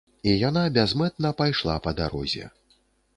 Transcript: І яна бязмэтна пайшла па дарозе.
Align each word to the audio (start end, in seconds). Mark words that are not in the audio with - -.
І 0.29 0.31
яна 0.49 0.61
бязмэтна 0.77 1.31
пайшла 1.41 1.75
па 1.89 1.93
дарозе. 1.99 2.49